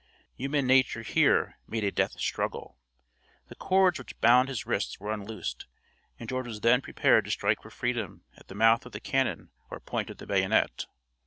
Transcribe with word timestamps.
Human 0.33 0.65
nature 0.65 1.03
here 1.03 1.59
made 1.67 1.83
a 1.83 1.91
death 1.91 2.19
struggle; 2.19 2.79
the 3.49 3.55
cords 3.55 3.99
which 3.99 4.19
bound 4.19 4.49
his 4.49 4.65
wrists 4.65 4.99
were 4.99 5.11
unloosed, 5.13 5.67
and 6.19 6.27
George 6.27 6.47
was 6.47 6.61
then 6.61 6.81
prepared 6.81 7.25
to 7.25 7.29
strike 7.29 7.61
for 7.61 7.69
freedom 7.69 8.23
at 8.35 8.47
the 8.47 8.55
mouth 8.55 8.87
of 8.87 8.93
the 8.93 8.99
cannon 8.99 9.51
or 9.69 9.79
point 9.79 10.09
of 10.09 10.17
the 10.17 10.25
bayonet. 10.25 10.87